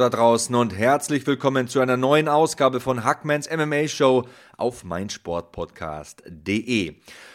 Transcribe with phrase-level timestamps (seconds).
[0.00, 4.26] da draußen und herzlich willkommen zu einer neuen Ausgabe von Hackmans MMA Show
[4.56, 6.94] auf meinsportpodcast.de.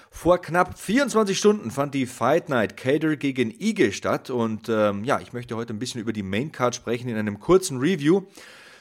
[0.09, 5.19] Vor knapp 24 Stunden fand die Fight Night Cater gegen Ige statt und ähm, ja,
[5.19, 8.23] ich möchte heute ein bisschen über die Main Card sprechen in einem kurzen Review.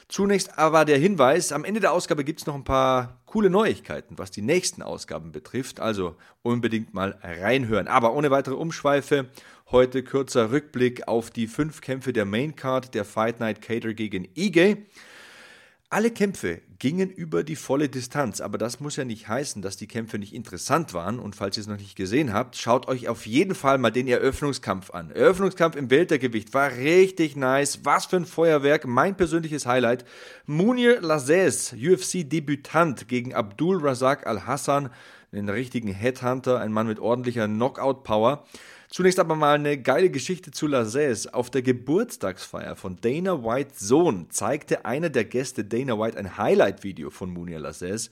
[0.07, 4.17] Zunächst aber der Hinweis, am Ende der Ausgabe gibt es noch ein paar coole Neuigkeiten,
[4.17, 7.87] was die nächsten Ausgaben betrifft, also unbedingt mal reinhören.
[7.87, 9.29] Aber ohne weitere Umschweife
[9.71, 14.27] Heute kurzer Rückblick auf die fünf Kämpfe der Main Card der Fight Night Cater gegen
[14.35, 14.77] Ige.
[15.89, 19.87] Alle Kämpfe gingen über die volle Distanz, aber das muss ja nicht heißen, dass die
[19.87, 21.17] Kämpfe nicht interessant waren.
[21.17, 24.07] Und falls ihr es noch nicht gesehen habt, schaut euch auf jeden Fall mal den
[24.07, 25.09] Eröffnungskampf an.
[25.09, 27.79] Eröffnungskampf im Weltergewicht war richtig nice.
[27.81, 28.85] Was für ein Feuerwerk.
[28.85, 30.05] Mein persönliches Highlight.
[30.45, 34.91] Munir Lazez, UFC-Debütant gegen Abdul Razak Al-Hassan,
[35.31, 38.45] einen richtigen Headhunter, ein Mann mit ordentlicher Knockout-Power.
[38.89, 41.33] Zunächst aber mal eine geile Geschichte zu Lazes.
[41.33, 47.09] Auf der Geburtstagsfeier von Dana Whites Sohn zeigte einer der Gäste Dana White ein Highlight-Video
[47.09, 48.11] von Munir Lazes.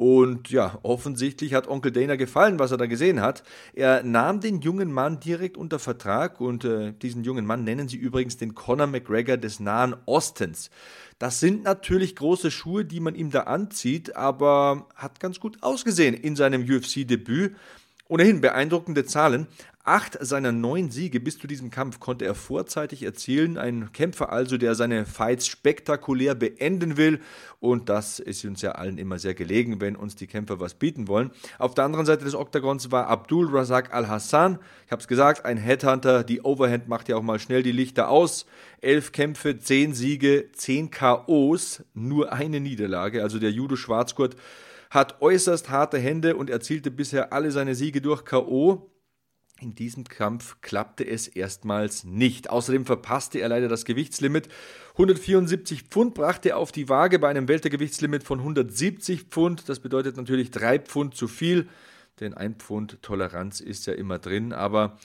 [0.00, 3.42] Und ja, offensichtlich hat Onkel Dana gefallen, was er da gesehen hat.
[3.74, 7.98] Er nahm den jungen Mann direkt unter Vertrag und äh, diesen jungen Mann nennen sie
[7.98, 10.70] übrigens den Conor McGregor des Nahen Ostens.
[11.18, 16.14] Das sind natürlich große Schuhe, die man ihm da anzieht, aber hat ganz gut ausgesehen
[16.14, 17.54] in seinem UFC-Debüt.
[18.08, 19.48] Ohnehin beeindruckende Zahlen.
[19.90, 23.58] Acht seiner neun Siege bis zu diesem Kampf konnte er vorzeitig erzielen.
[23.58, 27.18] Ein Kämpfer also, der seine Fights spektakulär beenden will.
[27.58, 31.08] Und das ist uns ja allen immer sehr gelegen, wenn uns die Kämpfer was bieten
[31.08, 31.32] wollen.
[31.58, 34.60] Auf der anderen Seite des Oktagons war Abdul Razak Al-Hassan.
[34.86, 36.22] Ich habe es gesagt, ein Headhunter.
[36.22, 38.46] Die Overhand macht ja auch mal schnell die Lichter aus.
[38.80, 43.24] Elf Kämpfe, zehn Siege, zehn KOs, nur eine Niederlage.
[43.24, 44.36] Also der Judo Schwarzgurt
[44.88, 48.86] hat äußerst harte Hände und erzielte bisher alle seine Siege durch K.O.
[49.60, 52.48] In diesem Kampf klappte es erstmals nicht.
[52.48, 54.48] Außerdem verpasste er leider das Gewichtslimit.
[54.92, 59.68] 174 Pfund brachte er auf die Waage bei einem Weltergewichtslimit von 170 Pfund.
[59.68, 61.68] Das bedeutet natürlich drei Pfund zu viel,
[62.20, 64.54] denn ein Pfund Toleranz ist ja immer drin.
[64.54, 64.96] Aber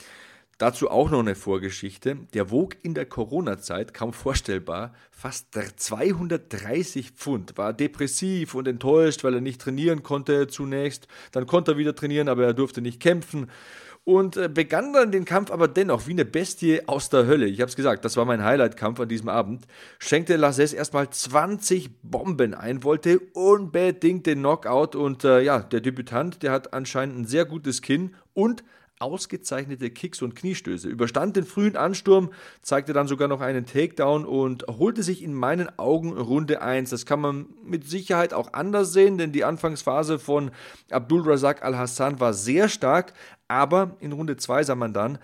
[0.58, 2.16] Dazu auch noch eine Vorgeschichte.
[2.32, 9.34] Der wog in der Corona-Zeit, kaum vorstellbar, fast 230 Pfund, war depressiv und enttäuscht, weil
[9.34, 11.08] er nicht trainieren konnte zunächst.
[11.32, 13.50] Dann konnte er wieder trainieren, aber er durfte nicht kämpfen
[14.06, 17.46] und äh, begann dann den Kampf aber dennoch wie eine Bestie aus der Hölle.
[17.46, 19.66] Ich habe es gesagt, das war mein Highlight-Kampf an diesem Abend.
[19.98, 26.44] Schenkte Lasses erstmal 20 Bomben ein, wollte unbedingt den Knockout und äh, ja, der Debütant,
[26.44, 28.62] der hat anscheinend ein sehr gutes Kinn und
[28.98, 32.30] ausgezeichnete Kicks und Kniestöße, überstand den frühen Ansturm,
[32.62, 36.90] zeigte dann sogar noch einen Takedown und holte sich in meinen Augen Runde 1.
[36.90, 40.50] Das kann man mit Sicherheit auch anders sehen, denn die Anfangsphase von
[40.90, 43.12] Abdul Razak Al-Hassan war sehr stark,
[43.48, 45.18] aber in Runde 2 sah man dann,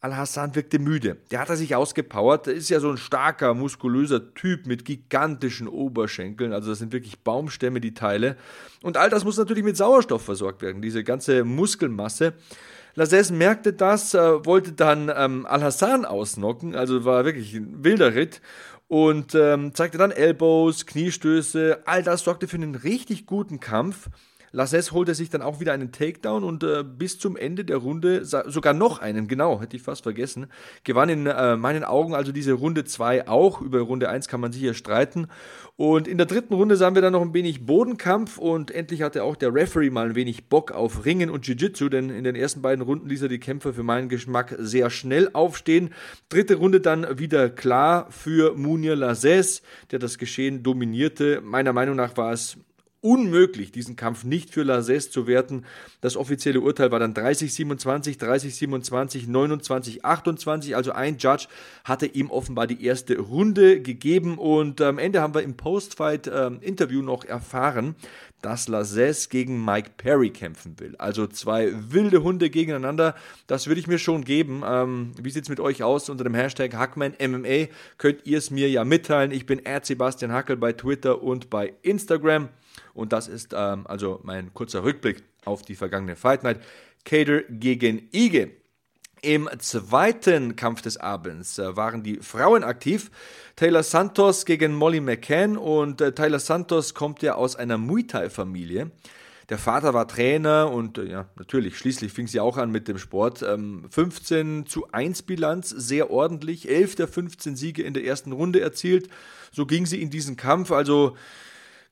[0.00, 1.16] Al-Hassan wirkte müde.
[1.32, 2.46] Der hat er sich ausgepowert.
[2.46, 6.52] Der ist ja so ein starker, muskulöser Typ mit gigantischen Oberschenkeln.
[6.52, 8.36] Also das sind wirklich Baumstämme, die Teile.
[8.82, 12.34] Und all das muss natürlich mit Sauerstoff versorgt werden, diese ganze Muskelmasse.
[12.94, 18.40] Lazes merkte das, äh, wollte dann ähm, Al-Hassan ausnocken, also war wirklich ein wilder Ritt
[18.88, 24.08] und ähm, zeigte dann Elbows, Kniestöße, all das sorgte für einen richtig guten Kampf.
[24.52, 28.24] Lasses holte sich dann auch wieder einen Takedown und äh, bis zum Ende der Runde
[28.24, 30.46] sogar noch einen, genau, hätte ich fast vergessen.
[30.84, 33.60] Gewann in äh, meinen Augen also diese Runde 2 auch.
[33.60, 35.28] Über Runde 1 kann man sicher streiten.
[35.76, 39.22] Und in der dritten Runde sahen wir dann noch ein wenig Bodenkampf und endlich hatte
[39.22, 42.62] auch der Referee mal ein wenig Bock auf Ringen und Jiu-Jitsu, denn in den ersten
[42.62, 45.90] beiden Runden ließ er die Kämpfer für meinen Geschmack sehr schnell aufstehen.
[46.30, 51.40] Dritte Runde dann wieder klar für Munir Lazes, der das Geschehen dominierte.
[51.42, 52.58] Meiner Meinung nach war es
[53.00, 55.64] unmöglich, diesen Kampf nicht für Lazes zu werten.
[56.00, 60.74] Das offizielle Urteil war dann 30-27, 30-27, 29-28.
[60.74, 61.46] Also ein Judge
[61.84, 64.36] hatte ihm offenbar die erste Runde gegeben.
[64.36, 67.94] Und am Ende haben wir im Post-Fight-Interview noch erfahren,
[68.42, 70.94] dass Lazes gegen Mike Perry kämpfen will.
[70.96, 73.14] Also zwei wilde Hunde gegeneinander.
[73.46, 74.62] Das würde ich mir schon geben.
[74.66, 76.08] Ähm, wie sieht es mit euch aus?
[76.08, 79.30] Unter dem Hashtag HackmanMMA könnt ihr es mir ja mitteilen.
[79.30, 82.48] Ich bin Sebastian Hackel bei Twitter und bei Instagram.
[82.94, 86.60] Und das ist ähm, also mein kurzer Rückblick auf die vergangene Fight Night.
[87.04, 88.50] Cater gegen Ige.
[89.20, 93.10] Im zweiten Kampf des Abends äh, waren die Frauen aktiv.
[93.56, 98.92] Taylor Santos gegen Molly McCann und äh, Taylor Santos kommt ja aus einer Muay Thai-Familie.
[99.48, 102.98] Der Vater war Trainer und äh, ja, natürlich, schließlich fing sie auch an mit dem
[102.98, 103.42] Sport.
[103.42, 106.68] Ähm, 15 zu 1 Bilanz, sehr ordentlich.
[106.68, 109.08] 11 der 15 Siege in der ersten Runde erzielt.
[109.50, 110.70] So ging sie in diesen Kampf.
[110.70, 111.16] Also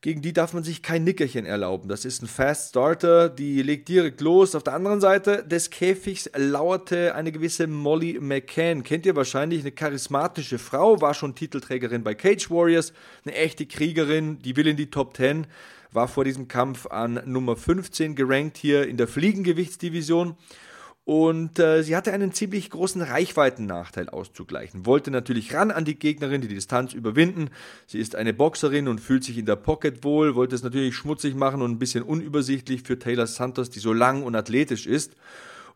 [0.02, 1.88] gegen die darf man sich kein Nickerchen erlauben.
[1.88, 4.54] Das ist ein Fast Starter, die legt direkt los.
[4.54, 8.82] Auf der anderen Seite des Käfigs lauerte eine gewisse Molly McCann.
[8.82, 12.92] Kennt ihr wahrscheinlich, eine charismatische Frau, war schon Titelträgerin bei Cage Warriors,
[13.24, 15.46] eine echte Kriegerin, die will in die Top 10,
[15.92, 20.36] war vor diesem Kampf an Nummer 15 gerankt hier in der Fliegengewichtsdivision
[21.06, 24.86] und äh, sie hatte einen ziemlich großen Reichweitennachteil auszugleichen.
[24.86, 27.50] Wollte natürlich ran an die Gegnerin, die Distanz überwinden.
[27.86, 31.36] Sie ist eine Boxerin und fühlt sich in der Pocket wohl, wollte es natürlich schmutzig
[31.36, 35.12] machen und ein bisschen unübersichtlich für Taylor Santos, die so lang und athletisch ist.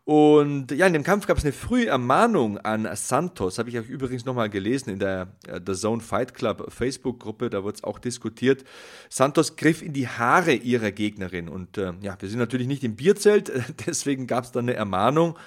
[0.03, 3.85] Und ja, in dem Kampf gab es eine frühe Ermahnung an Santos, habe ich auch
[3.85, 7.99] übrigens nochmal gelesen in der äh, The Zone Fight Club Facebook-Gruppe, da wurde es auch
[7.99, 8.63] diskutiert.
[9.09, 12.95] Santos griff in die Haare ihrer Gegnerin und äh, ja, wir sind natürlich nicht im
[12.95, 13.51] Bierzelt,
[13.85, 15.37] deswegen gab es dann eine Ermahnung.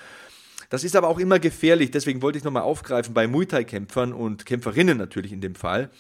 [0.70, 4.46] Das ist aber auch immer gefährlich, deswegen wollte ich nochmal aufgreifen bei Muay Thai-Kämpfern und
[4.46, 5.90] Kämpferinnen natürlich in dem Fall.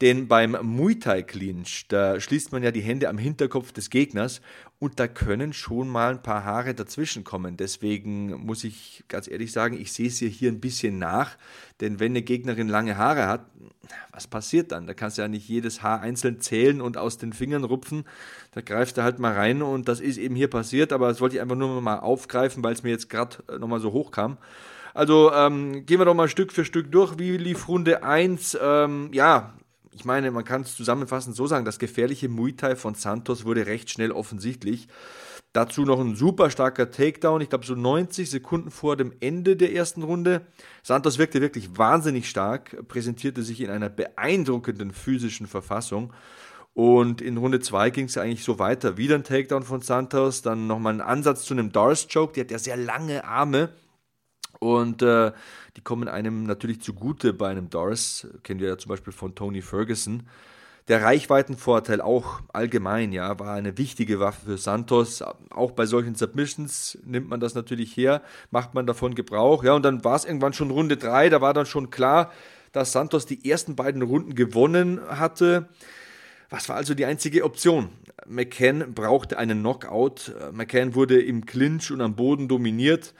[0.00, 4.40] Denn beim Muay Thai Clinch, da schließt man ja die Hände am Hinterkopf des Gegners
[4.84, 7.56] und da können schon mal ein paar Haare dazwischen kommen.
[7.56, 11.38] Deswegen muss ich ganz ehrlich sagen, ich sehe es ihr hier ein bisschen nach,
[11.80, 13.46] denn wenn eine Gegnerin lange Haare hat,
[14.12, 14.86] was passiert dann?
[14.86, 18.04] Da kannst du ja nicht jedes Haar einzeln zählen und aus den Fingern rupfen.
[18.52, 21.36] Da greifst du halt mal rein und das ist eben hier passiert, aber das wollte
[21.36, 24.36] ich einfach nur mal aufgreifen, weil es mir jetzt gerade äh, nochmal so hochkam.
[24.92, 27.18] Also ähm, gehen wir doch mal Stück für Stück durch.
[27.18, 28.58] Wie lief Runde 1?
[28.60, 29.54] Ähm, ja,
[29.94, 33.66] ich meine, man kann es zusammenfassend so sagen, das gefährliche Muay Thai von Santos wurde
[33.66, 34.88] recht schnell offensichtlich.
[35.52, 39.72] Dazu noch ein super starker Takedown, ich glaube so 90 Sekunden vor dem Ende der
[39.72, 40.46] ersten Runde.
[40.82, 46.12] Santos wirkte wirklich wahnsinnig stark, präsentierte sich in einer beeindruckenden physischen Verfassung.
[46.72, 48.96] Und in Runde 2 ging es ja eigentlich so weiter.
[48.96, 52.50] Wieder ein Takedown von Santos, dann nochmal ein Ansatz zu einem Dars Choke, der hat
[52.50, 53.68] ja sehr lange Arme.
[54.64, 55.30] Und äh,
[55.76, 59.60] die kommen einem natürlich zugute bei einem Doris, kennen wir ja zum Beispiel von Tony
[59.60, 60.22] Ferguson.
[60.88, 65.22] Der Reichweitenvorteil auch allgemein, ja, war eine wichtige Waffe für Santos.
[65.50, 69.64] Auch bei solchen Submissions nimmt man das natürlich her, macht man davon Gebrauch.
[69.64, 72.32] Ja, und dann war es irgendwann schon Runde 3, da war dann schon klar,
[72.72, 75.68] dass Santos die ersten beiden Runden gewonnen hatte.
[76.48, 77.90] Was war also die einzige Option?
[78.26, 80.34] McCann brauchte einen Knockout.
[80.52, 83.12] McCann wurde im Clinch und am Boden dominiert.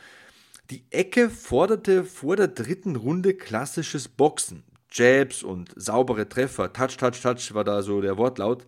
[0.70, 4.64] Die Ecke forderte vor der dritten Runde klassisches Boxen.
[4.90, 8.64] Jabs und saubere Treffer, Touch, Touch, Touch war da so der Wortlaut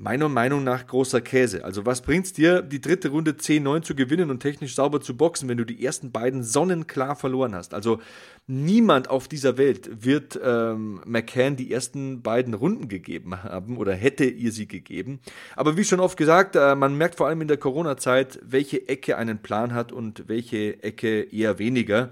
[0.00, 1.62] meiner Meinung nach großer Käse.
[1.62, 5.14] Also was bringt es dir, die dritte Runde 10-9 zu gewinnen und technisch sauber zu
[5.14, 7.74] boxen, wenn du die ersten beiden sonnenklar verloren hast?
[7.74, 8.00] Also
[8.46, 14.24] niemand auf dieser Welt wird ähm, McCann die ersten beiden Runden gegeben haben oder hätte
[14.24, 15.20] ihr sie gegeben.
[15.54, 19.18] Aber wie schon oft gesagt, äh, man merkt vor allem in der Corona-Zeit, welche Ecke
[19.18, 22.08] einen Plan hat und welche Ecke eher weniger.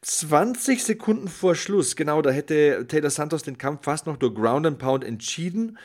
[0.00, 4.66] 20 Sekunden vor Schluss, genau, da hätte Taylor Santos den Kampf fast noch durch Ground
[4.66, 5.78] and Pound entschieden.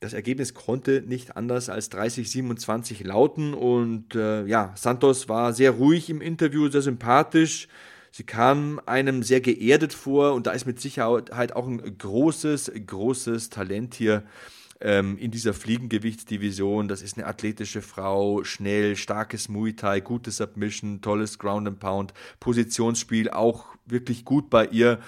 [0.00, 6.08] Das Ergebnis konnte nicht anders als 30-27 lauten und äh, ja, Santos war sehr ruhig
[6.08, 7.68] im Interview, sehr sympathisch.
[8.10, 13.50] Sie kam einem sehr geerdet vor und da ist mit Sicherheit auch ein großes, großes
[13.50, 14.22] Talent hier
[14.80, 16.88] ähm, in dieser Fliegengewichtsdivision.
[16.88, 22.14] Das ist eine athletische Frau, schnell, starkes Muay Thai, gutes Submission, tolles Ground and Pound,
[22.40, 25.00] Positionsspiel auch wirklich gut bei ihr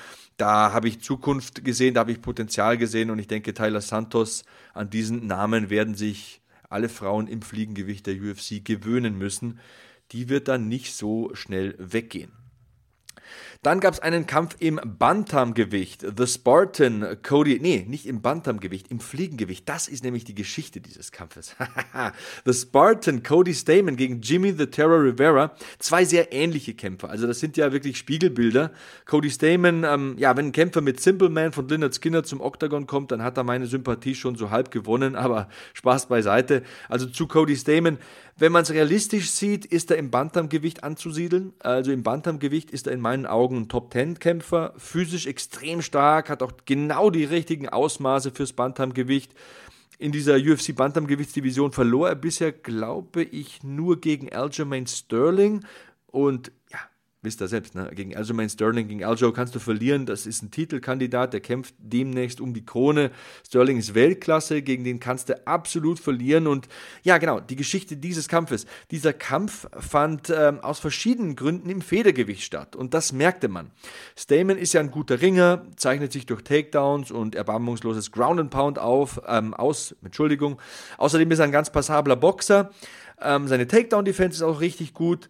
[0.42, 4.44] da habe ich Zukunft gesehen, da habe ich Potenzial gesehen und ich denke, Tyler Santos,
[4.74, 9.60] an diesen Namen werden sich alle Frauen im Fliegengewicht der UFC gewöhnen müssen.
[10.10, 12.32] Die wird dann nicht so schnell weggehen.
[13.64, 16.04] Dann gab es einen Kampf im Bantamgewicht.
[16.16, 19.68] The Spartan Cody, nee, nicht im Bantamgewicht, im Fliegengewicht.
[19.68, 21.54] Das ist nämlich die Geschichte dieses Kampfes.
[22.44, 25.52] the Spartan Cody Stamen gegen Jimmy the Terror Rivera.
[25.78, 27.08] Zwei sehr ähnliche Kämpfer.
[27.08, 28.72] Also das sind ja wirklich Spiegelbilder.
[29.04, 32.88] Cody Stamen, ähm, ja, wenn ein Kämpfer mit Simple Man von Leonard Skinner zum Octagon
[32.88, 36.64] kommt, dann hat er meine Sympathie schon so halb gewonnen, aber Spaß beiseite.
[36.88, 37.98] Also zu Cody Stamen,
[38.36, 41.52] wenn man es realistisch sieht, ist er im Bantamgewicht anzusiedeln.
[41.58, 46.52] Also im Bantamgewicht ist er in meinen Augen ein Top-10-Kämpfer, physisch extrem stark, hat auch
[46.64, 49.34] genau die richtigen Ausmaße fürs Bantamgewicht.
[49.98, 55.64] In dieser UFC Bantamgewichtsdivision verlor er bisher, glaube ich, nur gegen Aljamain Sterling.
[56.06, 56.78] Und ja,
[57.22, 57.88] wisst ihr selbst, ne?
[57.94, 60.06] gegen Aljamain Sterling, gegen Aljo kannst du verlieren.
[60.06, 63.12] Das ist ein Titelkandidat, der kämpft demnächst um die Krone.
[63.46, 66.48] Sterling ist Weltklasse, gegen den kannst du absolut verlieren.
[66.48, 66.68] Und
[67.04, 68.66] ja, genau, die Geschichte dieses Kampfes.
[68.90, 72.74] Dieser Kampf fand ähm, aus verschiedenen Gründen im Federgewicht statt.
[72.74, 73.70] Und das merkte man.
[74.16, 78.78] Stamen ist ja ein guter Ringer, zeichnet sich durch Takedowns und erbarmungsloses Ground and Pound
[78.80, 79.94] auf, ähm, aus.
[80.02, 80.60] Entschuldigung.
[80.98, 82.70] Außerdem ist er ein ganz passabler Boxer.
[83.20, 85.28] Ähm, seine Takedown-Defense ist auch richtig gut.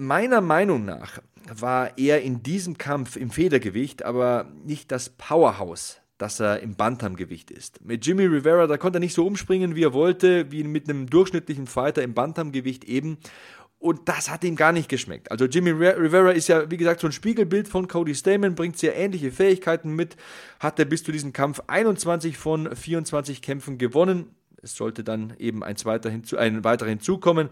[0.00, 6.40] Meiner Meinung nach war er in diesem Kampf im Federgewicht aber nicht das Powerhouse, das
[6.40, 7.84] er im Bantamgewicht ist.
[7.84, 11.10] Mit Jimmy Rivera, da konnte er nicht so umspringen, wie er wollte, wie mit einem
[11.10, 13.18] durchschnittlichen Fighter im Bantamgewicht eben.
[13.78, 15.30] Und das hat ihm gar nicht geschmeckt.
[15.30, 18.96] Also Jimmy Rivera ist ja, wie gesagt, so ein Spiegelbild von Cody Stamen, bringt sehr
[18.96, 20.16] ähnliche Fähigkeiten mit,
[20.60, 24.34] hatte bis zu diesem Kampf 21 von 24 Kämpfen gewonnen.
[24.62, 27.50] Es sollte dann eben ein, zweiter hinzu, ein weiterer hinzukommen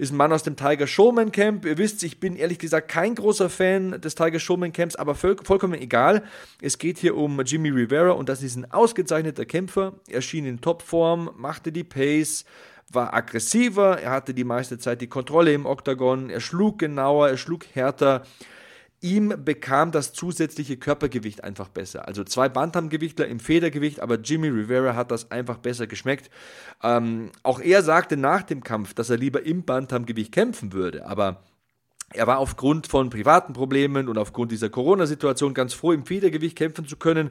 [0.00, 1.66] ist ein Mann aus dem Tiger Showman Camp.
[1.66, 5.36] Ihr wisst, ich bin ehrlich gesagt kein großer Fan des Tiger Showman Camps, aber voll,
[5.42, 6.24] vollkommen egal.
[6.62, 9.92] Es geht hier um Jimmy Rivera und das ist ein ausgezeichneter Kämpfer.
[10.08, 12.46] Er schien in Topform, machte die Pace,
[12.90, 17.36] war aggressiver, er hatte die meiste Zeit die Kontrolle im Oktagon, er schlug genauer, er
[17.36, 18.22] schlug härter
[19.00, 22.06] ihm bekam das zusätzliche Körpergewicht einfach besser.
[22.06, 26.30] Also zwei Bantamgewichtler im Federgewicht, aber Jimmy Rivera hat das einfach besser geschmeckt.
[26.82, 31.42] Ähm, auch er sagte nach dem Kampf, dass er lieber im Bantamgewicht kämpfen würde, aber
[32.12, 36.86] er war aufgrund von privaten Problemen und aufgrund dieser Corona-Situation ganz froh, im Federgewicht kämpfen
[36.86, 37.30] zu können.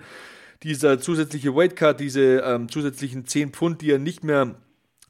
[0.64, 4.56] Dieser zusätzliche Weightcut, diese ähm, zusätzlichen 10 Pfund, die er nicht mehr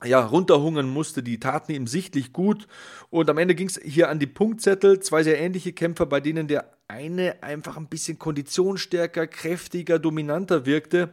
[0.05, 2.67] ja, runterhungern musste, die taten ihm sichtlich gut.
[3.09, 4.99] Und am Ende ging es hier an die Punktzettel.
[4.99, 11.09] Zwei sehr ähnliche Kämpfer, bei denen der eine einfach ein bisschen konditionsstärker, kräftiger, dominanter wirkte.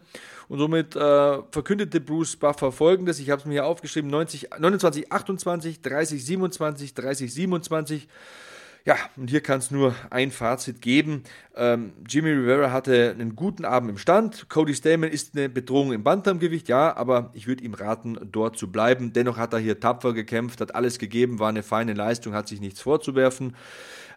[0.48, 5.12] Und somit äh, verkündete Bruce Buffer folgendes: Ich habe es mir hier aufgeschrieben: 90, 29,
[5.12, 8.08] 28, 30, 27, 30, 27.
[8.86, 11.24] Ja, und hier kann es nur ein Fazit geben.
[11.56, 14.48] Ähm, Jimmy Rivera hatte einen guten Abend im Stand.
[14.48, 18.70] Cody Stamen ist eine Bedrohung im Bantamgewicht, ja, aber ich würde ihm raten, dort zu
[18.70, 19.12] bleiben.
[19.12, 22.60] Dennoch hat er hier tapfer gekämpft, hat alles gegeben, war eine feine Leistung, hat sich
[22.60, 23.56] nichts vorzuwerfen.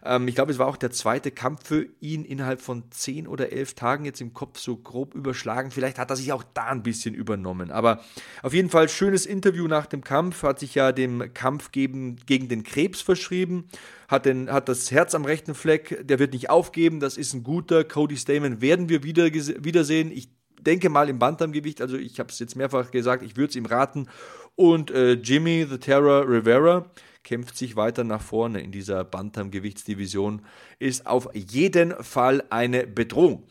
[0.04, 3.52] Ähm, ich glaube, es war auch der zweite Kampf für ihn innerhalb von zehn oder
[3.52, 5.70] elf Tagen jetzt im Kopf so grob überschlagen.
[5.70, 7.70] Vielleicht hat er sich auch da ein bisschen übernommen.
[7.70, 8.00] Aber
[8.42, 12.48] auf jeden Fall schönes Interview nach dem Kampf, hat sich ja dem Kampf gegen, gegen
[12.48, 13.68] den Krebs verschrieben,
[14.08, 17.44] hat, den, hat das Herz am rechten Fleck, der wird nicht aufgeben, das ist ein
[17.44, 17.84] guter.
[17.84, 20.10] Cody Stamen werden wir wieder, wiedersehen.
[20.10, 20.28] Ich
[20.62, 23.66] denke mal im Bantamgewicht, also ich habe es jetzt mehrfach gesagt, ich würde es ihm
[23.66, 24.08] raten.
[24.56, 26.90] Und äh, Jimmy the Terror Rivera,
[27.22, 30.42] kämpft sich weiter nach vorne in dieser Bantam-Gewichtsdivision,
[30.78, 33.44] ist auf jeden Fall eine Bedrohung.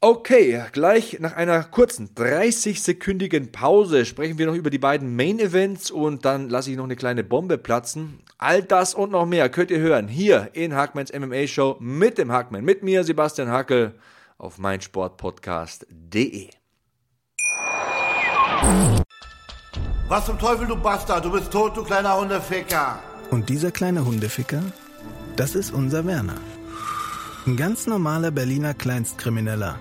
[0.00, 5.90] Okay, gleich nach einer kurzen 30-sekündigen Pause sprechen wir noch über die beiden Main Events
[5.90, 8.20] und dann lasse ich noch eine kleine Bombe platzen.
[8.36, 12.30] All das und noch mehr könnt ihr hören hier in Hackmans MMA Show mit dem
[12.30, 13.94] Hackman, mit mir Sebastian Hackel
[14.38, 16.50] auf meinsportpodcast.de.
[20.08, 21.24] Was zum Teufel, du Bastard?
[21.24, 22.98] Du bist tot, du kleiner Hundeficker.
[23.30, 24.62] Und dieser kleine Hundeficker,
[25.36, 26.36] das ist unser Werner.
[27.46, 29.78] Ein ganz normaler Berliner Kleinstkrimineller,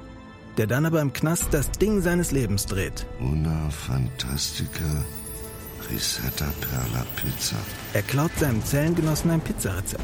[0.57, 3.05] der dann aber im Knast das Ding seines Lebens dreht.
[3.19, 5.05] Una Fantastica
[5.89, 7.55] Risetta Perla Pizza.
[7.93, 10.03] Er klaut seinem Zellengenossen ein Pizzarezept.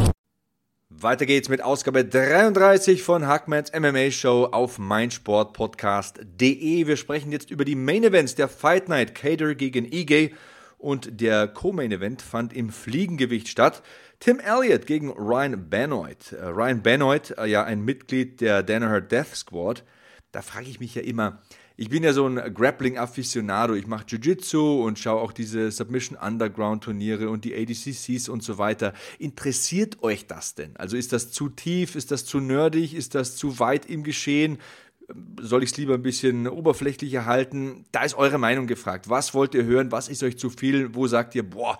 [1.03, 6.85] Weiter geht's mit Ausgabe 33 von Hackmans MMA Show auf meinsportpodcast.de.
[6.85, 10.31] Wir sprechen jetzt über die Main Events der Fight Night Cater gegen Ige
[10.77, 13.81] und der Co-Main-Event fand im Fliegengewicht statt.
[14.19, 16.33] Tim Elliott gegen Ryan Benoit.
[16.33, 19.83] Äh, Ryan Benoit, äh, ja ein Mitglied der Danaher Death Squad.
[20.31, 21.41] Da frage ich mich ja immer,
[21.77, 23.73] ich bin ja so ein Grappling-Afficionado.
[23.73, 28.93] Ich mache Jiu-Jitsu und schaue auch diese Submission Underground-Turniere und die ADCCs und so weiter.
[29.19, 30.75] Interessiert euch das denn?
[30.77, 31.95] Also ist das zu tief?
[31.95, 32.93] Ist das zu nerdig?
[32.93, 34.59] Ist das zu weit im Geschehen?
[35.41, 37.85] soll ich es lieber ein bisschen oberflächlicher halten?
[37.91, 39.09] Da ist eure Meinung gefragt.
[39.09, 39.91] Was wollt ihr hören?
[39.91, 40.95] Was ist euch zu viel?
[40.95, 41.79] Wo sagt ihr, boah,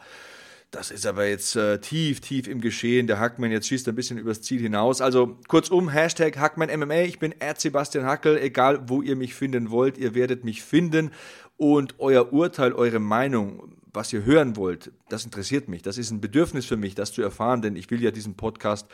[0.72, 3.06] das ist aber jetzt äh, tief, tief im Geschehen.
[3.06, 5.02] Der Hackman jetzt schießt ein bisschen übers Ziel hinaus.
[5.02, 7.02] Also kurzum, Hashtag Hackman MMA.
[7.02, 8.38] Ich bin Erd Sebastian Hackel.
[8.38, 11.12] Egal, wo ihr mich finden wollt, ihr werdet mich finden.
[11.58, 15.82] Und euer Urteil, eure Meinung, was ihr hören wollt, das interessiert mich.
[15.82, 18.88] Das ist ein Bedürfnis für mich, das zu erfahren, denn ich will ja diesen Podcast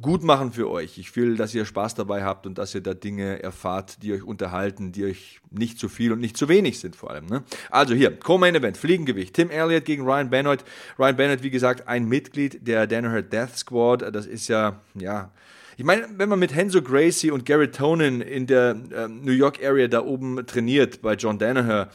[0.00, 0.98] gut machen für euch.
[0.98, 4.22] Ich will, dass ihr Spaß dabei habt und dass ihr da Dinge erfahrt, die euch
[4.22, 7.26] unterhalten, die euch nicht zu viel und nicht zu wenig sind vor allem.
[7.26, 7.42] Ne?
[7.70, 9.34] Also hier, Co-Main Event, Fliegengewicht.
[9.34, 10.64] Tim Elliott gegen Ryan Benoit.
[10.98, 14.14] Ryan Benoit, wie gesagt, ein Mitglied der Danaher Death Squad.
[14.14, 15.30] Das ist ja, ja,
[15.78, 19.64] ich meine, wenn man mit Henzo Gracie und Garrett Tonin in der ähm, New York
[19.64, 21.90] Area da oben trainiert bei John Danaher,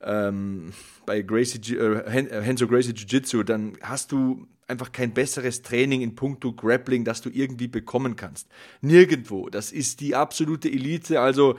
[0.00, 0.72] ähm,
[1.06, 2.10] bei Gracie, äh,
[2.42, 7.30] Henzo Gracie Jiu-Jitsu, dann hast du einfach kein besseres Training in puncto Grappling, das du
[7.30, 8.48] irgendwie bekommen kannst.
[8.80, 9.48] Nirgendwo.
[9.48, 11.20] Das ist die absolute Elite.
[11.20, 11.56] Also,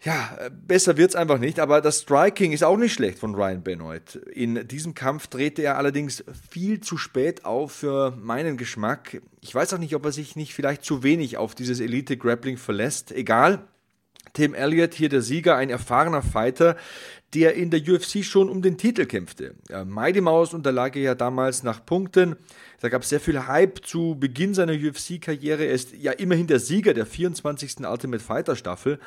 [0.00, 4.16] ja, besser wird's einfach nicht, aber das Striking ist auch nicht schlecht von Ryan Benoit.
[4.32, 9.20] In diesem Kampf drehte er allerdings viel zu spät auf für meinen Geschmack.
[9.40, 12.58] Ich weiß auch nicht, ob er sich nicht vielleicht zu wenig auf dieses Elite Grappling
[12.58, 13.10] verlässt.
[13.12, 13.66] Egal.
[14.34, 16.76] Tim Elliott, hier der Sieger, ein erfahrener Fighter,
[17.34, 19.54] der in der UFC schon um den Titel kämpfte.
[19.84, 22.36] Mighty Mouse unterlag er ja damals nach Punkten.
[22.80, 25.64] Da gab es sehr viel Hype zu Beginn seiner UFC-Karriere.
[25.64, 27.78] Er ist ja immerhin der Sieger der 24.
[27.80, 29.00] Ultimate Fighter Staffel.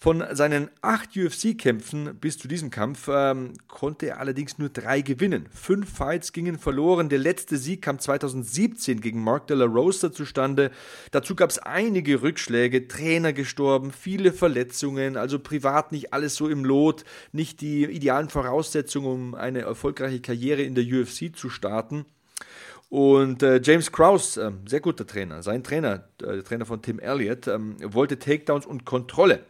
[0.00, 5.46] Von seinen acht UFC-Kämpfen bis zu diesem Kampf ähm, konnte er allerdings nur drei gewinnen.
[5.54, 7.08] Fünf Fights gingen verloren.
[7.10, 10.72] Der letzte Sieg kam 2017 gegen Mark de la Rosa zustande.
[11.12, 16.64] Dazu gab es einige Rückschläge, Trainer gestorben, viele Verletzungen, also privat nicht alles so im
[16.64, 22.04] Lot, nicht die idealen Voraussetzungen, um eine erfolgreiche Karriere in der UFC zu starten.
[22.92, 26.98] Und äh, James Krause, äh, sehr guter Trainer, sein Trainer, äh, der Trainer von Tim
[26.98, 29.44] Elliott, ähm, wollte Takedowns und Kontrolle.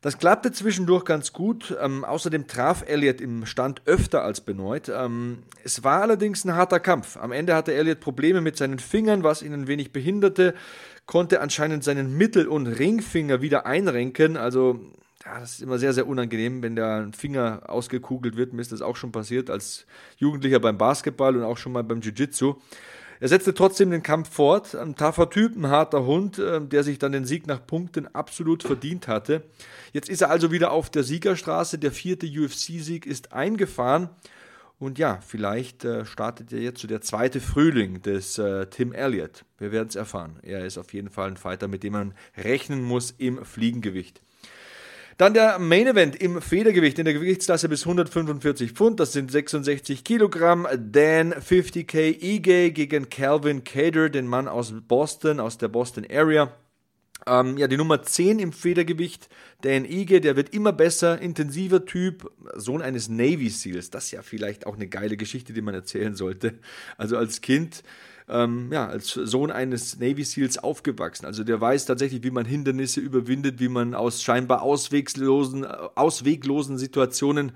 [0.00, 1.72] Das klappte zwischendurch ganz gut.
[1.80, 4.88] Ähm, außerdem traf Elliott im Stand öfter als Benoit.
[4.92, 7.16] Ähm, es war allerdings ein harter Kampf.
[7.16, 10.52] Am Ende hatte Elliott Probleme mit seinen Fingern, was ihn ein wenig behinderte,
[11.06, 14.36] konnte anscheinend seinen Mittel- und Ringfinger wieder einrenken.
[14.36, 14.80] Also
[15.24, 18.52] ja, das ist immer sehr, sehr unangenehm, wenn der Finger ausgekugelt wird.
[18.52, 19.86] Mir ist das auch schon passiert als
[20.18, 22.56] Jugendlicher beim Basketball und auch schon mal beim Jiu-Jitsu.
[23.20, 24.74] Er setzte trotzdem den Kampf fort.
[24.74, 28.62] Ein taffer Typ, ein harter Hund, äh, der sich dann den Sieg nach Punkten absolut
[28.64, 29.42] verdient hatte.
[29.92, 31.78] Jetzt ist er also wieder auf der Siegerstraße.
[31.78, 34.10] Der vierte UFC-Sieg ist eingefahren.
[34.78, 39.44] Und ja, vielleicht äh, startet ja jetzt so der zweite Frühling des äh, Tim Elliott.
[39.58, 40.40] Wir werden es erfahren.
[40.42, 44.23] Er ist auf jeden Fall ein Fighter, mit dem man rechnen muss im Fliegengewicht.
[45.16, 50.02] Dann der Main Event im Federgewicht in der Gewichtsklasse bis 145 Pfund, das sind 66
[50.02, 50.66] Kilogramm.
[50.76, 56.52] Dan 50k Ige gegen Calvin Cater, den Mann aus Boston, aus der Boston Area.
[57.26, 59.28] Ähm, ja, die Nummer 10 im Federgewicht,
[59.62, 63.90] Dan Ige, der wird immer besser, intensiver Typ, Sohn eines Navy Seals.
[63.90, 66.58] Das ist ja vielleicht auch eine geile Geschichte, die man erzählen sollte.
[66.98, 67.84] Also als Kind
[68.28, 71.26] ähm, ja, als Sohn eines Navy SEALs aufgewachsen.
[71.26, 77.52] Also der weiß tatsächlich, wie man Hindernisse überwindet, wie man aus scheinbar ausweglosen, ausweglosen Situationen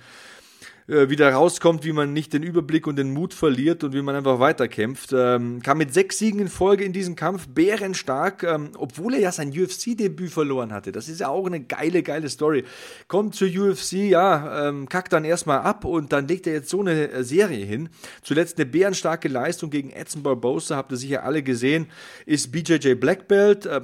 [0.89, 4.17] äh, wieder rauskommt, wie man nicht den Überblick und den Mut verliert und wie man
[4.17, 5.13] einfach weiterkämpft.
[5.13, 9.33] Ähm, kam mit sechs Siegen in Folge in diesem Kampf, bärenstark, ähm, obwohl er ja
[9.33, 10.91] sein UFC-Debüt verloren hatte.
[10.91, 12.65] Das ist ja auch eine geile, geile Story.
[13.07, 16.81] Kommt zur UFC, ja, ähm, kackt dann erstmal ab und dann legt er jetzt so
[16.81, 17.91] eine äh, Serie hin.
[18.23, 21.89] Zuletzt eine bärenstarke Leistung gegen Edson Barbosa, habt ihr sicher alle gesehen,
[22.25, 23.67] ist BJJ Black Belt.
[23.67, 23.83] Äh,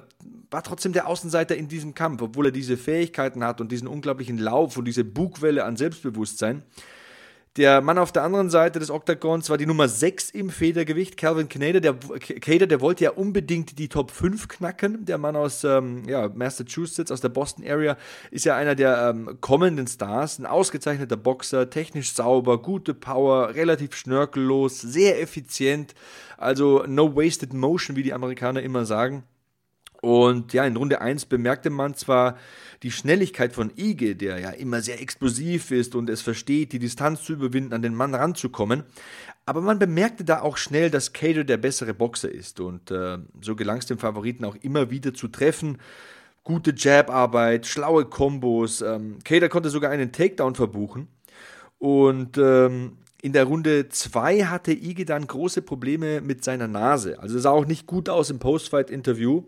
[0.51, 4.39] war trotzdem der Außenseiter in diesem Kampf, obwohl er diese Fähigkeiten hat und diesen unglaublichen
[4.39, 6.63] Lauf und diese Bugwelle an Selbstbewusstsein.
[7.57, 11.49] Der Mann auf der anderen Seite des Oktagons war die Nummer 6 im Federgewicht, Calvin
[11.49, 11.81] Cader.
[11.81, 15.05] Der, Cader, der wollte ja unbedingt die Top 5 knacken.
[15.05, 17.97] Der Mann aus ähm, ja, Massachusetts, aus der Boston Area,
[18.33, 20.41] ist ja einer der ähm, kommenden Stars.
[20.41, 25.95] Ein ausgezeichneter Boxer, technisch sauber, gute Power, relativ schnörkellos, sehr effizient.
[26.37, 29.23] Also no wasted motion, wie die Amerikaner immer sagen.
[30.05, 32.37] Und ja, in Runde 1 bemerkte man zwar
[32.83, 37.23] die Schnelligkeit von Ige, der ja immer sehr explosiv ist und es versteht, die Distanz
[37.23, 38.83] zu überwinden, an den Mann ranzukommen.
[39.47, 42.61] Aber man bemerkte da auch schnell, dass Cater der bessere Boxer ist.
[42.61, 45.79] Und äh, so gelang es dem Favoriten auch immer wieder zu treffen.
[46.43, 48.83] Gute Jab-Arbeit, schlaue Kombos.
[48.83, 51.09] Ähm, Cater konnte sogar einen Takedown verbuchen.
[51.79, 57.19] Und ähm, in der Runde 2 hatte Ige dann große Probleme mit seiner Nase.
[57.21, 59.45] Also sah auch nicht gut aus im Post-Fight-Interview.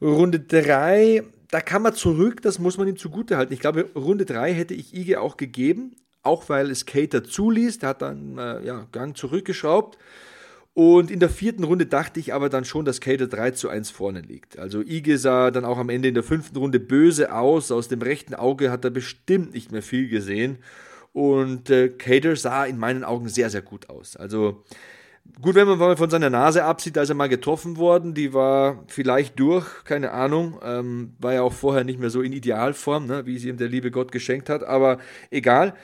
[0.00, 3.52] Runde 3, da kam er zurück, das muss man ihm zugute halten.
[3.52, 7.78] Ich glaube, Runde 3 hätte ich Ige auch gegeben, auch weil es Cater zuließ.
[7.78, 9.98] Der hat dann äh, ja, Gang zurückgeschraubt.
[10.74, 13.90] Und in der vierten Runde dachte ich aber dann schon, dass Cater 3 zu 1
[13.90, 14.58] vorne liegt.
[14.58, 17.72] Also Ige sah dann auch am Ende in der fünften Runde böse aus.
[17.72, 20.58] Aus dem rechten Auge hat er bestimmt nicht mehr viel gesehen.
[21.14, 24.16] Und äh, Cater sah in meinen Augen sehr, sehr gut aus.
[24.16, 24.64] Also
[25.40, 28.82] Gut, wenn man von seiner Nase absieht, da ist er mal getroffen worden, die war
[28.86, 33.26] vielleicht durch, keine Ahnung, ähm, war ja auch vorher nicht mehr so in Idealform, ne,
[33.26, 34.98] wie sie ihm der liebe Gott geschenkt hat, aber
[35.30, 35.74] egal.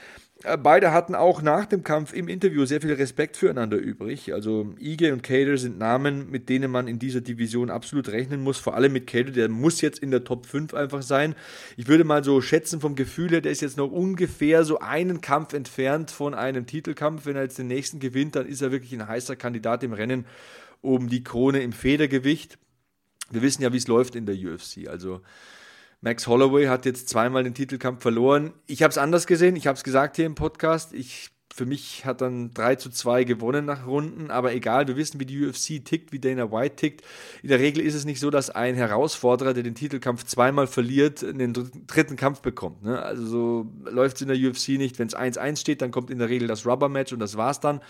[0.44, 4.32] Äh, beide hatten auch nach dem Kampf im Interview sehr viel Respekt füreinander übrig.
[4.32, 8.58] Also Ige und Cater sind Namen, mit denen man in dieser Division absolut rechnen muss.
[8.58, 11.34] Vor allem mit Cater, der muss jetzt in der Top 5 einfach sein.
[11.76, 15.20] Ich würde mal so schätzen vom Gefühl her, der ist jetzt noch ungefähr so einen
[15.20, 17.26] Kampf entfernt von einem Titelkampf.
[17.26, 20.26] Wenn er jetzt den nächsten gewinnt, dann ist er wirklich ein heißer Kandidat im Rennen
[20.80, 22.58] um die Krone im Federgewicht.
[23.30, 24.88] Wir wissen ja, wie es läuft in der UFC.
[24.88, 25.22] Also
[26.02, 28.52] Max Holloway hat jetzt zweimal den Titelkampf verloren.
[28.66, 30.92] Ich habe es anders gesehen, ich habe es gesagt hier im Podcast.
[30.92, 35.20] Ich, für mich hat dann 3 zu 2 gewonnen nach Runden, aber egal, wir wissen,
[35.20, 37.02] wie die UFC tickt, wie Dana White tickt.
[37.44, 41.22] In der Regel ist es nicht so, dass ein Herausforderer, der den Titelkampf zweimal verliert,
[41.22, 41.52] einen
[41.86, 42.82] dritten Kampf bekommt.
[42.82, 43.00] Ne?
[43.00, 44.98] Also so läuft es in der UFC nicht.
[44.98, 47.80] Wenn es 1-1 steht, dann kommt in der Regel das Rubber-Match und das war's dann.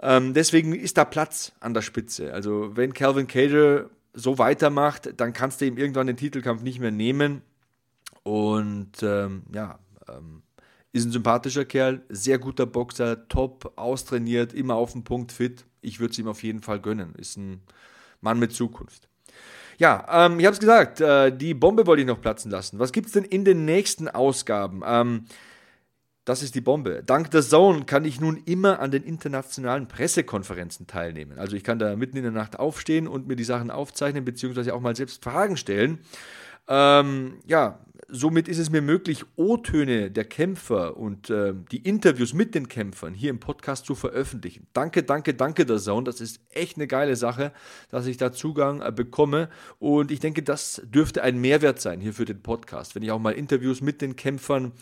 [0.00, 2.32] Ähm, deswegen ist da Platz an der Spitze.
[2.32, 6.90] Also wenn Calvin Cater so weitermacht, dann kannst du ihm irgendwann den Titelkampf nicht mehr
[6.90, 7.42] nehmen.
[8.22, 10.42] Und ähm, ja, ähm,
[10.92, 15.64] ist ein sympathischer Kerl, sehr guter Boxer, top austrainiert, immer auf den Punkt fit.
[15.80, 17.14] Ich würde es ihm auf jeden Fall gönnen.
[17.16, 17.60] Ist ein
[18.20, 19.08] Mann mit Zukunft.
[19.78, 22.78] Ja, ähm, ich habe es gesagt, äh, die Bombe wollte ich noch platzen lassen.
[22.78, 24.82] Was gibt es denn in den nächsten Ausgaben?
[24.86, 25.24] Ähm,
[26.24, 27.02] das ist die Bombe.
[27.04, 31.38] Dank der Zone kann ich nun immer an den internationalen Pressekonferenzen teilnehmen.
[31.38, 34.74] Also ich kann da mitten in der Nacht aufstehen und mir die Sachen aufzeichnen, beziehungsweise
[34.74, 36.00] auch mal selbst Fragen stellen.
[36.66, 42.54] Ähm, ja, somit ist es mir möglich, O-Töne der Kämpfer und äh, die Interviews mit
[42.54, 44.66] den Kämpfern hier im Podcast zu veröffentlichen.
[44.72, 46.04] Danke, danke, danke der Zone.
[46.04, 47.52] Das ist echt eine geile Sache,
[47.90, 49.50] dass ich da Zugang äh, bekomme.
[49.78, 53.18] Und ich denke, das dürfte ein Mehrwert sein hier für den Podcast, wenn ich auch
[53.18, 54.72] mal Interviews mit den Kämpfern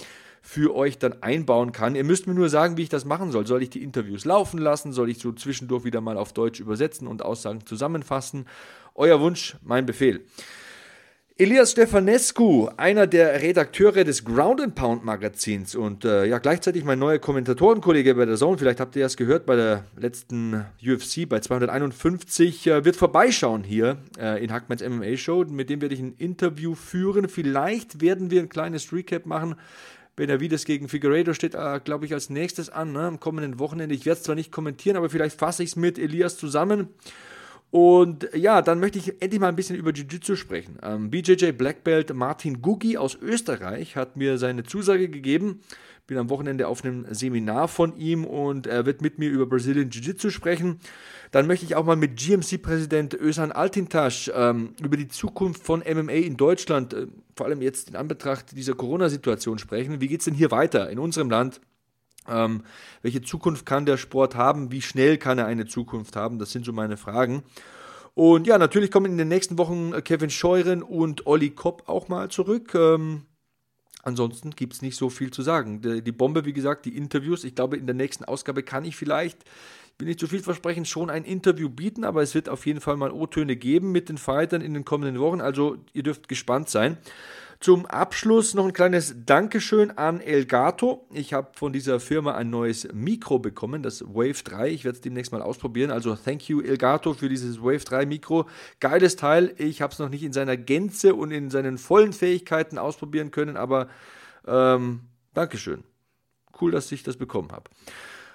[0.44, 1.94] für euch dann einbauen kann.
[1.94, 3.46] Ihr müsst mir nur sagen, wie ich das machen soll.
[3.46, 4.92] Soll ich die Interviews laufen lassen?
[4.92, 8.46] Soll ich so zwischendurch wieder mal auf Deutsch übersetzen und Aussagen zusammenfassen?
[8.94, 10.26] Euer Wunsch, mein Befehl.
[11.38, 16.98] Elias Stefanescu, einer der Redakteure des Ground and Pound Magazins und äh, ja gleichzeitig mein
[16.98, 21.40] neuer Kommentatorenkollege bei der Zone, vielleicht habt ihr es gehört bei der letzten UFC bei
[21.40, 25.44] 251, äh, wird vorbeischauen hier äh, in Hackmans MMA Show.
[25.48, 27.28] Mit dem werde ich ein Interview führen.
[27.28, 29.57] Vielleicht werden wir ein kleines Recap machen
[30.16, 33.94] Benavides gegen Figueiredo steht, äh, glaube ich, als nächstes an, ne, am kommenden Wochenende.
[33.94, 36.88] Ich werde es zwar nicht kommentieren, aber vielleicht fasse ich es mit Elias zusammen.
[37.70, 40.79] Und ja, dann möchte ich endlich mal ein bisschen über Jiu-Jitsu sprechen.
[40.83, 45.62] Ähm, BJJ Black Belt Martin Gugi aus Österreich hat mir seine Zusage gegeben.
[46.07, 49.91] Bin am Wochenende auf einem Seminar von ihm und er wird mit mir über Brazilian
[49.91, 50.81] Jiu-Jitsu sprechen.
[51.31, 56.12] Dann möchte ich auch mal mit GMC-Präsident Özan Altintasch ähm, über die Zukunft von MMA
[56.12, 60.01] in Deutschland, äh, vor allem jetzt in Anbetracht dieser Corona-Situation sprechen.
[60.01, 61.61] Wie geht es denn hier weiter in unserem Land?
[62.29, 62.62] Ähm,
[63.03, 64.71] welche Zukunft kann der Sport haben?
[64.71, 66.38] Wie schnell kann er eine Zukunft haben?
[66.38, 67.43] Das sind so meine Fragen.
[68.15, 72.29] Und ja, natürlich kommen in den nächsten Wochen Kevin Scheuren und Olli Kopp auch mal
[72.29, 72.75] zurück.
[72.75, 73.23] Ähm,
[74.03, 75.81] ansonsten gibt es nicht so viel zu sagen.
[75.81, 77.45] Die Bombe, wie gesagt, die Interviews.
[77.45, 79.45] Ich glaube, in der nächsten Ausgabe kann ich vielleicht
[79.99, 82.97] will nicht zu viel versprechen, schon ein Interview bieten, aber es wird auf jeden Fall
[82.97, 85.41] mal O-Töne geben mit den Fightern in den kommenden Wochen.
[85.41, 86.97] Also ihr dürft gespannt sein.
[87.62, 91.07] Zum Abschluss noch ein kleines Dankeschön an Elgato.
[91.12, 94.68] Ich habe von dieser Firma ein neues Mikro bekommen, das Wave 3.
[94.70, 95.92] Ich werde es demnächst mal ausprobieren.
[95.92, 98.48] Also thank you Elgato für dieses Wave 3 Mikro.
[98.81, 99.55] Geiles Teil.
[99.59, 103.57] Ich habe es noch nicht in seiner Gänze und in seinen vollen Fähigkeiten ausprobieren können,
[103.57, 103.87] aber
[104.44, 105.85] ähm, Dankeschön.
[106.61, 107.70] Cool, dass ich das bekommen habe.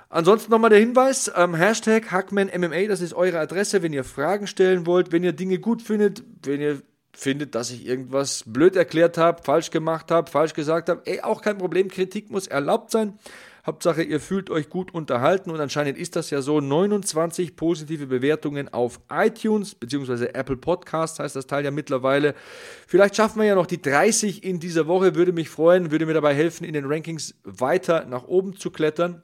[0.08, 4.86] Ansonsten nochmal der Hinweis, ähm, Hashtag HackmanMMA, das ist eure Adresse, wenn ihr Fragen stellen
[4.86, 6.82] wollt, wenn ihr Dinge gut findet, wenn ihr
[7.18, 11.42] findet, dass ich irgendwas blöd erklärt habe, falsch gemacht habe, falsch gesagt habe, ey, auch
[11.42, 13.18] kein Problem, Kritik muss erlaubt sein.
[13.66, 16.62] Hauptsache, ihr fühlt euch gut unterhalten und anscheinend ist das ja so.
[16.62, 20.28] 29 positive Bewertungen auf iTunes bzw.
[20.28, 22.34] Apple Podcasts heißt das Teil ja mittlerweile.
[22.88, 26.14] Vielleicht schaffen wir ja noch die 30 in dieser Woche, würde mich freuen, würde mir
[26.14, 29.24] dabei helfen, in den Rankings weiter nach oben zu klettern.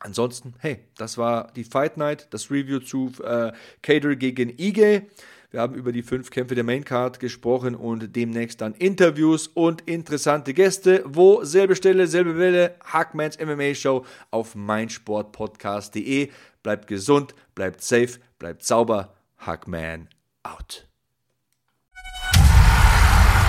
[0.00, 5.06] Ansonsten, hey, das war die Fight Night, das Review zu äh, Cater gegen Ige.
[5.50, 9.80] Wir haben über die fünf Kämpfe der Main Card gesprochen und demnächst dann Interviews und
[9.88, 11.02] interessante Gäste.
[11.06, 16.30] Wo selbe Stelle, selbe Welle, Hackmans MMA Show auf meinsportpodcast.de.
[16.62, 19.14] Bleibt gesund, bleibt safe, bleibt sauber.
[19.38, 20.08] Hackman
[20.42, 20.86] out.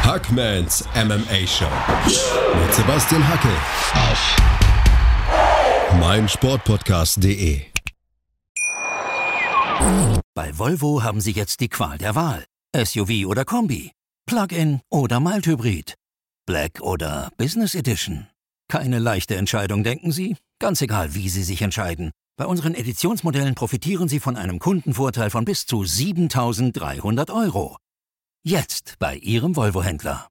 [0.03, 1.67] Hackmans MMA Show
[2.63, 3.49] mit Sebastian Hacke
[3.93, 4.37] auf
[5.99, 7.69] meinsportpodcast.de
[10.39, 12.45] Bei Volvo haben Sie jetzt die Qual der Wahl.
[12.73, 13.91] SUV oder Kombi,
[14.25, 15.95] Plug-in oder Mild-Hybrid,
[16.45, 18.25] Black oder Business Edition.
[18.69, 20.37] Keine leichte Entscheidung, denken Sie?
[20.61, 22.11] Ganz egal, wie Sie sich entscheiden.
[22.37, 27.75] Bei unseren Editionsmodellen profitieren Sie von einem Kundenvorteil von bis zu 7300 Euro.
[28.41, 30.25] Jetzt bei Ihrem Volvo-Händler.